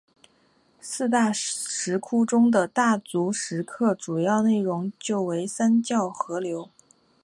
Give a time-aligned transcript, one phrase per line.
[0.79, 6.71] 四大石窟中的大足石刻主要内容就为三教合流。